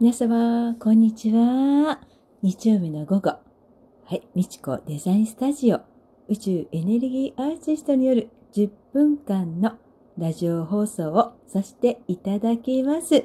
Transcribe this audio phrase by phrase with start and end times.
[0.00, 2.00] 皆様、こんにちは。
[2.42, 3.30] 日曜日の午後。
[3.30, 3.40] は
[4.10, 5.82] い、みちこデザインスタジオ
[6.28, 9.78] 宇宙エネルギーアーティストによる10分間の
[10.18, 13.24] ラジオ放送をさせていただきます。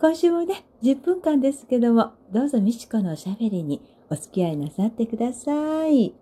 [0.00, 6.14] 今週もね、10分間ですけども、どうぞみちこのおしゃべりにお付き合いなさってください。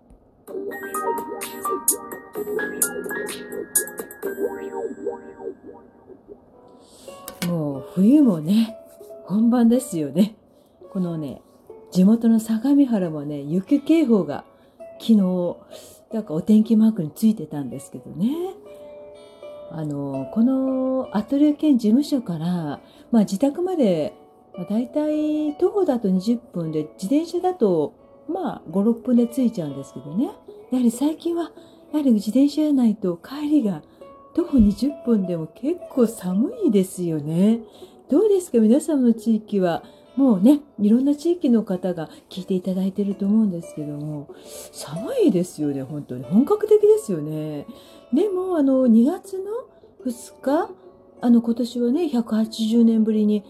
[7.47, 8.82] もう冬もね、
[9.25, 10.35] 本番ですよね。
[10.91, 11.41] このね、
[11.91, 14.45] 地元の相模原もね、雪警報が
[14.99, 15.57] 昨日、
[16.11, 18.29] なんかお天気マークについてたんですけどね。
[19.71, 22.81] あの、このアトリエ兼事務所から、
[23.11, 24.13] まあ自宅まで、
[24.55, 27.93] まあ、大体徒歩だと20分で、自転車だと、
[28.27, 30.25] まあ5、6分で着いちゃうんですけどね。
[30.71, 31.51] やはり最近は、
[31.91, 33.81] やはり自転車やないと帰りが
[34.33, 37.61] 徒歩20分でも結構寒いですよね。
[38.13, 38.59] どうですか？
[38.59, 39.83] 皆様の地域は。
[40.15, 44.29] もうね、いろんな地域の方が聞いていただいてると思うんですけども、
[44.71, 46.23] 寒いですよね、本当に。
[46.23, 47.65] 本格的ですよね。
[48.13, 49.45] でも、あの、2月の
[50.05, 50.69] 2日、
[51.21, 53.43] あの、今年はね、180年ぶりに、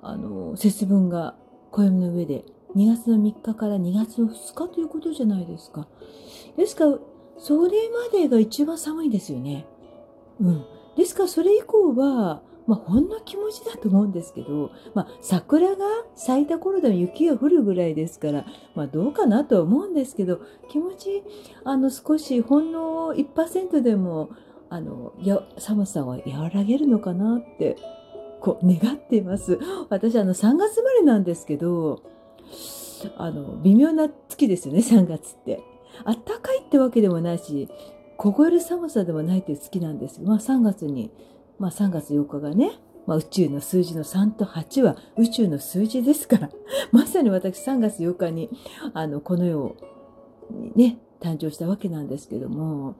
[0.00, 1.34] あの、節分が
[1.72, 2.44] 暦の上で、
[2.76, 5.88] 2月の3日から2月の2日ということじゃないですか。
[6.56, 6.96] ですから、
[7.38, 7.70] それ
[8.12, 9.66] までが一番寒いですよね。
[10.40, 10.64] うん。
[10.96, 15.84] ですから、それ以降は、まあ、ほんの気持ちだと思うんですけど、まあ、桜が
[16.14, 21.22] 咲いた頃でも雪が降るぐらいですから、まあ、どうかなとは思うんですけど、気持ち、
[21.64, 24.30] あの、少しほんの1%でも、
[24.70, 27.76] あの、や、寒さは和らげるのかなって、
[28.40, 29.58] こう、願っています。
[29.90, 32.02] 私、あの、3月生まれなんですけど、
[33.16, 35.60] あの、微妙な月ですよね、3月って。
[36.04, 37.68] あったかいってわけでもないし、
[38.16, 41.10] 凍える寒さでもないという月なんですまあ3月に、
[41.58, 42.72] まあ3月8日がね、
[43.06, 46.50] まあ、宇宙の数字の3と8は宇宙の数字ですから、
[46.92, 48.50] まさに私3月8日に、
[48.92, 49.76] あの、この世
[50.50, 52.96] にね、誕生したわけなんですけども、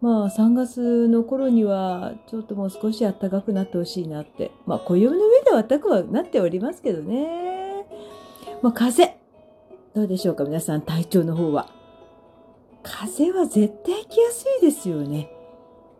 [0.00, 4.50] まあ3月の頃にはちょっともう少し暖かくなってほしいなって。
[4.66, 7.86] まあ暦の上では暖かくはなっておりますけどね。
[8.62, 9.16] まあ風。
[9.94, 11.68] どうでしょうか皆さん体調の方は。
[12.82, 15.30] 風は絶対来やすいですよね。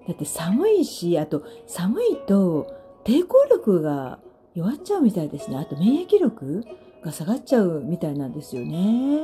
[0.07, 2.67] だって寒いし、あと寒いと
[3.05, 4.19] 抵抗力が
[4.55, 5.57] 弱っちゃうみたいですね。
[5.57, 6.65] あと免疫力
[7.03, 9.19] が下がっちゃうみたいなんですよね。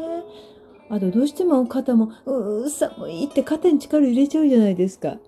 [0.91, 5.19] あとどうしても肩も、うー、寒いって肩に力入れちゃうじゃないですか。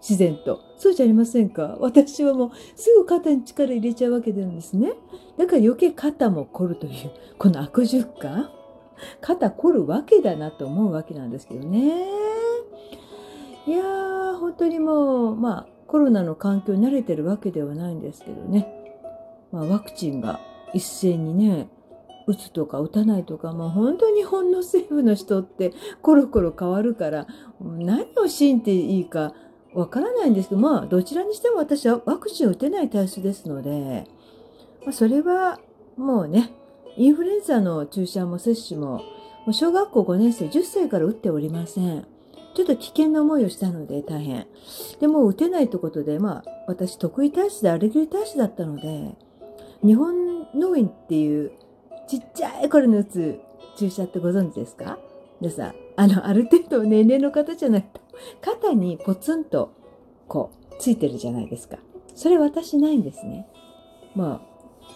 [0.00, 0.60] 自然と。
[0.76, 1.76] そうじゃありませんか？
[1.78, 4.92] 私はもうすぐ肩に力入れちゃうわけなんですね。
[5.38, 8.50] だから余計肩も凝るという、この悪循環。
[9.20, 12.04] 肩凝るわけだなと思うわけなんですけどね。
[13.66, 18.66] いやー、本当にもう、まあ、コロナの環境に慣れてるわけではないんですけどね。
[19.52, 20.40] まあ、ワクチンが
[20.74, 21.68] 一斉にね、
[22.26, 25.72] 打つとか打たないとか、もう本当に日本の政府の人って
[26.02, 27.28] コロコロ変わるから、
[27.60, 29.32] 何を信じていいか
[29.74, 34.08] わからないんですけど、まあ、どちらにしても私はワクチンを打てない体質ですので、
[34.84, 35.60] まあ、それは
[35.96, 36.50] もうね、
[36.96, 39.02] インフルエンザの注射も接種も、
[39.52, 42.06] 小学校5年生10歳から打っておりません。
[42.54, 44.46] ちょっと危険な思いをしたので大変。
[45.00, 49.16] でも打てないってことで、まあ私得意体質でアレルギー体質だったので、
[49.82, 51.52] 日本農園っていう
[52.08, 53.40] ちっちゃい頃に打つ
[53.76, 54.98] 注射ってご存知ですか？
[55.40, 58.00] 皆さん、あの、ある程度年齢の方じゃないと、
[58.40, 59.72] 肩にポツンと
[60.28, 61.78] こうついてるじゃないですか。
[62.14, 63.48] それ私ないんですね。
[64.14, 64.42] ま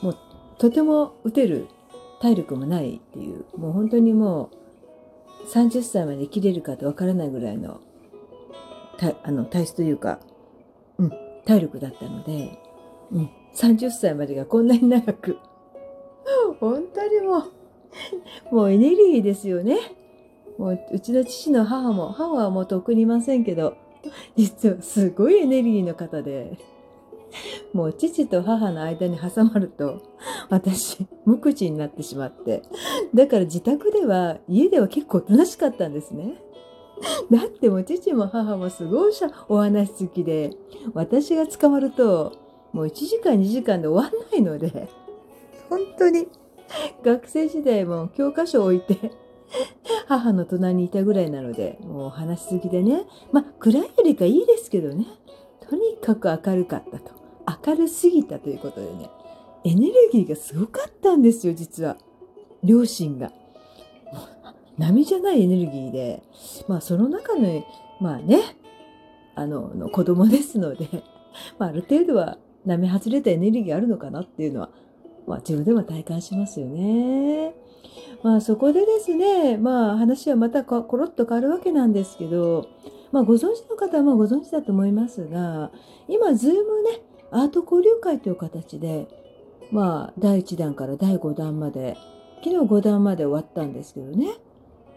[0.03, 0.19] あ、もう
[0.59, 1.67] とても打てる
[2.21, 4.57] 体力もないっていう、もう本当にもう
[5.53, 7.81] 30歳まで生きれるかとわからないぐらいの
[9.23, 10.21] あの体質というか、
[10.99, 11.13] うん、
[11.45, 12.59] 体力だったので、
[13.13, 15.37] うん、30歳までがこんなに長く、
[16.61, 17.43] 本当にもう、
[18.55, 19.79] もうエネルギーですよね。
[20.59, 23.75] もううちの父の母も、母はもうとっくにいませんけど、
[24.37, 26.57] 実はすごいエネルギーの方で、
[27.73, 30.03] もう父と母の間に挟まると、
[30.49, 32.63] 私、無口になってしまって。
[33.15, 36.35] だから自宅では、家では結構おとなしかったんですね。
[37.31, 39.13] だってもう父も母もすごい
[39.49, 40.51] お話好きで、
[40.95, 42.33] 私が捕まると、
[42.73, 44.89] もう1時間2時間で終わんないので、
[45.69, 46.29] 本当に
[47.05, 49.13] 学生時代も教科書を置いて、
[50.09, 53.05] 母の隣にいたぐらいなので、もう話しすぎでね。
[53.33, 55.07] まあ、暗いよりかいいですけどね。
[55.69, 57.26] とにかく明るかったと。
[57.67, 59.11] 明るすぎたということでね。
[59.65, 61.97] エネルギーがすごかったんですよ、実は。
[62.63, 63.33] 両親が。
[64.79, 66.23] 波じゃないエネルギーで。
[66.69, 67.65] まあ、その中の、
[68.01, 68.57] まあね、
[69.35, 70.89] あの、の子供ですので、
[71.59, 74.71] まあ、ある程度は並外れたエネルギーあるのかなっていうのは
[75.27, 77.55] まあ、自分でも体感しますよね。
[78.23, 82.69] まあそこでですね、まあ話はまたコロッと変わるわけなんですけど、
[83.13, 85.71] まあご存知の方はまあご存知だと思いますが、
[86.09, 89.09] 今、 Zoom ね、アート交流会という形で、
[89.71, 91.97] まあ第1弾から第5弾まで、
[92.45, 94.35] 昨日5弾まで終わったんですけどね、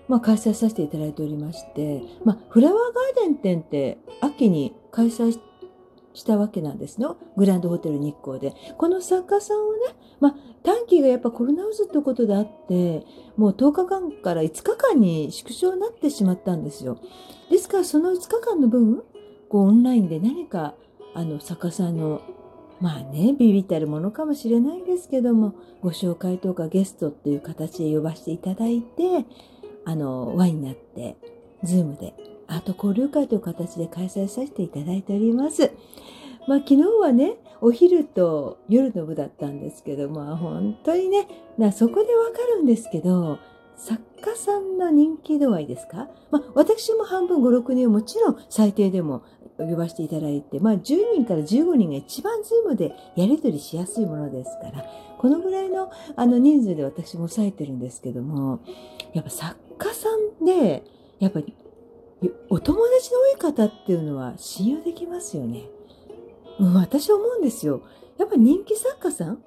[0.07, 2.77] まあ開催させていただいておりまして、まあフラワー
[3.15, 5.39] ガーデン展って秋に開催し
[6.19, 7.17] したわけなんですの。
[7.37, 8.53] グランドホテル日光で。
[8.77, 9.79] この作家さんをね、
[10.19, 13.05] まあ、短期がやっぱコロナウイルスってことであって、
[13.37, 16.99] もう10日間から5日間に縮小になってしまったんですよ。
[17.49, 19.03] ですからその5日間の分、
[19.47, 20.75] こうオンラインで何か、
[21.13, 22.21] あの、作家さんの、
[22.79, 29.25] まあね、ビビったるものかもしれないんですけども、ご紹介とかゲストっていう形で呼ばせていただいて、
[29.85, 31.17] あの、ワインになって、
[31.63, 32.13] Zoom で
[32.47, 35.71] アート交流会という形で開催させていただいております。
[36.47, 41.27] まあ昨日はね、お昼と夜の部だったんですけど、まあ本当にね、
[41.57, 43.37] なそこでわかるんですけど、
[43.79, 46.09] 作家さんの人気度合いですか？
[46.31, 49.23] まあ私も半分5、6人もちろん最低でも
[49.57, 54.85] 呼ばせていただいて、まあ10人から15人が一番 Zoom でやり取りしやすいものですから、
[55.17, 58.59] このぐらいのあの人数で私も抑えてるんですけども、
[59.13, 60.09] やっぱ作家さ
[60.41, 60.83] んで、
[61.19, 61.53] やっぱり
[62.49, 65.63] お友達の多い方っていうのは信用できますよね。
[66.59, 67.81] うん、私思うんですよ。
[68.17, 69.43] やっぱ人気作家さん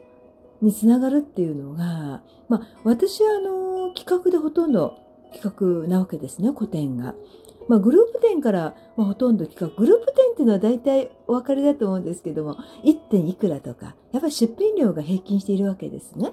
[0.62, 4.98] につながるっていうのが、まあ私はあの企画でほとんど
[5.32, 7.14] 企画なわけですね、古典が。
[7.68, 9.76] まあグループ展から、まあ、ほとんど企画。
[9.78, 16.32] グループ展っていうのは大体お分かりだと思うんですけども、1点いくらとか、やっぱり出品料が平均しているわけですね。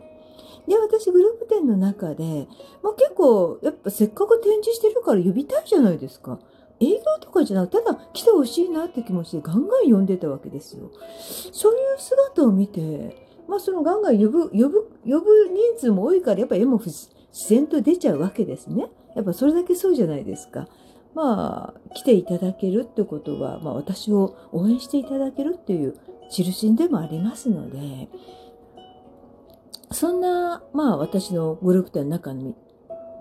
[0.67, 2.47] で、私グループ展の中で、
[2.83, 6.39] まあ、結構、やっぱせっかく展示してるから呼びたいじゃないですか。
[6.79, 10.91] 営業とかじゃなくただ来てほしいなって気持ちでガンガン呼んでたわけですよ。
[11.51, 16.77] そういう姿を見て、まあそのガンガン呼ぶ、呼ぶ、呼ぶ人数も多いからやっぱ絵も
[17.31, 18.87] 自然と出ちゃうわけですね。
[19.15, 20.67] やっぱそれだけそうじゃないですか。
[21.15, 25.95] まあ、来ていただけるってことは、まあ私を応援していただけるっていう
[26.29, 28.09] 印でもありますので、
[29.91, 32.55] そんな、まあ私のグループ展の中に、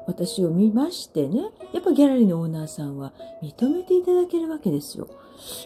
[0.09, 3.13] 私を見ましてね、やっぱギャラリーのオーナーさんは
[3.43, 5.07] 認めていただけるわけですよ。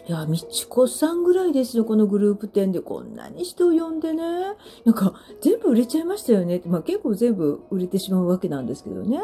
[0.05, 4.21] いや、みちこさんぐらいですよ、このグループ展でこんなに人を呼んでね。
[4.83, 6.61] なんか、全部売れちゃいましたよね。
[6.65, 9.17] まあ結構全部売れてしまうわけなんですけどね。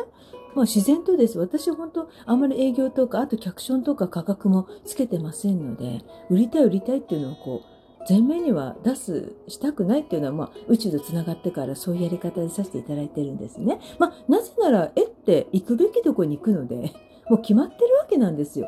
[0.56, 1.38] まあ自然とです。
[1.38, 13.80] 私は本当、あんまり営業とか、あとキャプションとか価格もつけてませんので、売りたい売りたいっていうのをこう、前面には出す、したくないっていうのは、まあ、宇宙と繋がってからそういうやり方でさせていただいてるんですね。
[13.98, 16.94] まあ、なぜなら、絵って行くべきとこに行くので、
[17.30, 18.68] もう決まってるわけなんですよ。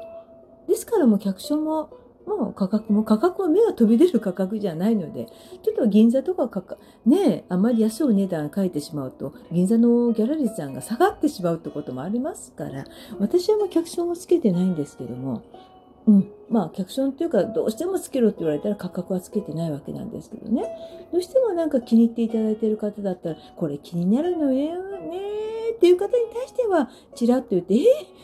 [0.68, 1.90] ですからもう客所も、
[2.28, 5.26] もう価格も価格は目が飛び出る価格じゃないので、
[5.64, 12.86] ちょっと銀座とかかか、ねあまり安いお値段書いてしまうと、銀座のギャラリーさんが下がってしまうってこともありますから、
[13.20, 15.42] 私はもう客所もつけてないんですけども、
[16.08, 16.32] うん。
[16.50, 20.64] まあ、キャプションっていうか、どうしてもつけろって言われたら価格はつけてないわけなんですけどね。
[21.12, 27.84] どうしてもなんか気に入っていただいている方だったら、これ気になるのよねっていう方に対しては、ちらっと言って、えー、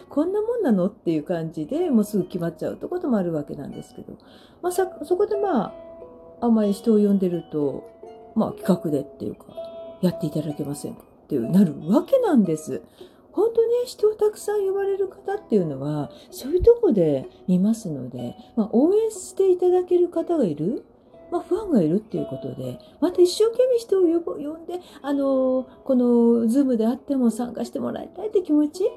[0.10, 4.14] こんなもんなのっていう感じでもうすぐ決まっちゃうってこともあるわけなんですけど。
[4.62, 5.74] まあ、そこでまあ、
[6.42, 7.90] あんまり人を呼んでると、
[8.36, 9.46] まあ、企画でっていうか、
[10.02, 12.82] やっていただけませんかっていうなるわけなんです。
[13.38, 20.84] 本当ね、人をたくさん呼ばれる方っていうのは、そういうとこで見ますので、まあ、応援していただける方がいる、
[21.32, 28.90] まあ、ファンがいるっていうことで、また一生懸命人を呼呼んで、あのこのズームであっても参加してもらいたいって気持ち、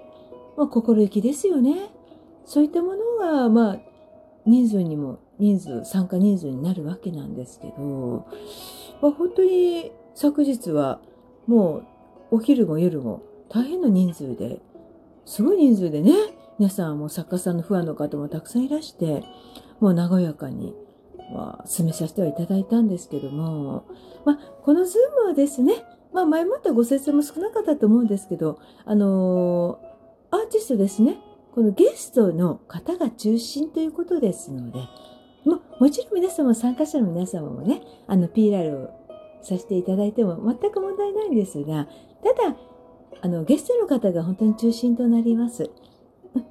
[0.57, 1.91] まあ、心意気ですよね。
[2.47, 3.79] そういったものが、まあ、
[4.47, 8.27] 人数にも、人数、参加人数になるわけなんですけど、
[9.03, 10.99] まあ、本当に昨日は、
[11.47, 11.83] も
[12.31, 13.21] う、お昼も夜も、
[13.51, 14.61] 大変な人数で、
[15.27, 16.13] すごい人数でね、
[16.59, 19.25] 皆さんも作家さんのファンの方もたくさんいらして、
[19.81, 20.75] もう和やかに、
[21.35, 23.87] まあ、進めさせてはいただいたんですけども、
[24.25, 31.19] まあ、このズームはですね、まあ、前もったご説明も少なかったと思うんですけど、あのー、アーティストですね、
[31.55, 34.79] このゲストの方が中心ということですので、
[35.45, 38.91] ももちろん皆様、参加者の皆様もね、あの、PR を
[39.43, 41.89] させていただいても全く問題ないんですが、
[42.23, 42.57] ただ、
[43.23, 45.71] あの、ゲストの方が本当に中心となります。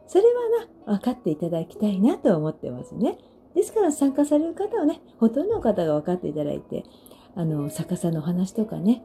[0.08, 3.18] それはな、分かっていただきたいなと思ってますね。
[3.56, 6.84] ですから参加される方はね、ほとんどの方が分かっていただいて、
[7.36, 9.04] あの、作家さんのお話とかね、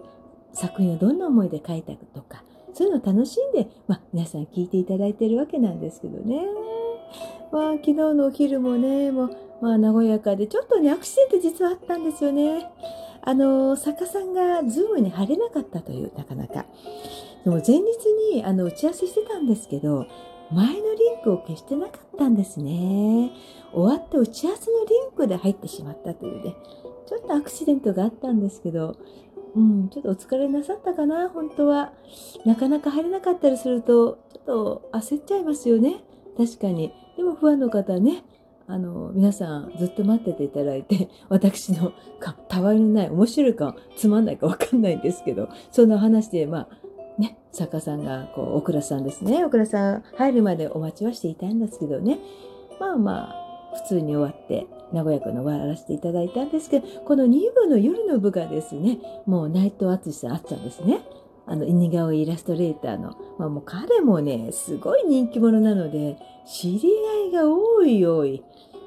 [0.53, 6.45] 作品をどんな思いで書いたとか、そういうのを楽しんで、まあ、皆さん聞いていただいてるわけなんですけどね。
[7.53, 9.31] まあ、昨日のお昼もね、もう、
[9.61, 12.67] まあ、和やかで、ちょっとね、アクシデント実はあったんですよね。
[13.23, 16.67] あの、作家さんが Zoom に入れなかったという、なかなか。
[17.45, 17.83] でも前日
[18.35, 20.07] にあの打ち合わせしてたんですけど、
[20.51, 20.81] 前のリ
[21.21, 23.33] ンクを消してなかったんですね。
[23.73, 26.55] 終わって打ち合わせのリンクで入ってしまったというね、
[27.07, 28.97] ちょっとアクシデントがあったんですけど、
[29.55, 31.93] うん、ちょっとお疲れなさったかな、本当は。
[32.45, 36.03] なかなか入れなかったりすると、ちょっと焦っちゃいますよね。
[36.37, 36.93] 確かに。
[37.17, 38.25] でも不安の方ね、
[38.67, 41.93] あの、皆さんずっと待ってていただいて、私の
[42.49, 46.69] たわいのない面白いかつまんないかわかんないんですけど、そんな話で、まあ、
[47.19, 49.45] ね、作家さんが、こう、オクラさんですね。
[49.45, 52.19] オクラさん入るまでお待ちはしていたんですけどね。
[52.81, 53.45] まあまあ、
[53.77, 61.01] 普通に終わって、和やかに終わらせていただいたんですけど、この2部の夜の部がですね、もう内藤敦さんあっちゃんですね。
[61.47, 66.17] あの、似顔絵イラストレーターの、まあもう彼もね、すごい人気者なので、
[66.47, 66.91] 知り
[67.27, 68.43] 合いが多い多い。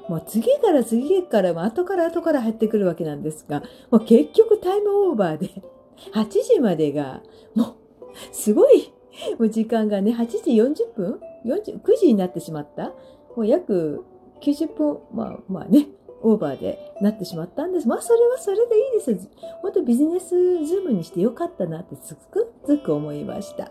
[0.08, 5.62] もう次から次から、後から後から入ってくるわけなんですが、もう結局タイムオーバーで、
[6.14, 7.22] 8時までが、
[7.54, 7.74] もう、
[8.32, 8.92] すごい、
[9.38, 12.92] もう時間がね、8時40分 ?40、9時になってしまった？
[13.36, 14.04] もう約
[14.42, 15.88] 90分、まあまあね、
[16.22, 17.88] オーバーでなってしまったんです。
[17.88, 19.28] まあそれはそれでいいです。
[19.62, 20.28] 本当ビジネス
[20.64, 23.70] ズームにしてよかったなってつくづく思いました。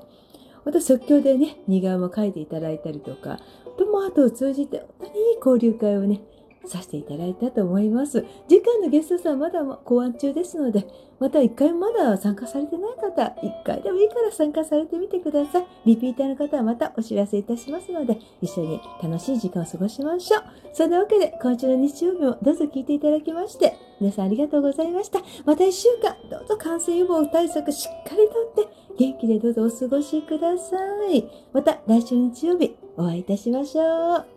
[0.66, 3.39] また即興でね、似顔絵も書いていただいたりとか、
[3.77, 6.22] ともあとを通じて本当にいい交流会をね、
[6.67, 8.25] させていただいたと思います。
[8.47, 10.86] 次回のゲストさんまだ考案中ですので、
[11.19, 15.67] また一回まだ参加されてない方、一回でもいいから参加されてみてください。
[15.86, 20.43] リピーターの方はまたお知らせいたしますので、一緒に楽しい時間を過ごしましょう。
[20.74, 25.19] そんなわけで、今週の日曜日もどうぞ聞いていただきまして、皆さんありがとうございました。
[25.45, 28.17] また一週間、どうぞ感染予防対策しっかり
[28.55, 30.77] とって、元気でどうぞお過ごしくださ
[31.12, 31.24] い。
[31.53, 34.37] また来週日曜日お会いいたしましょう。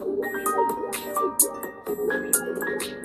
[0.00, 0.16] Thank
[2.88, 2.99] you.